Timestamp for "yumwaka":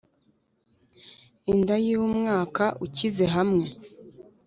1.87-2.65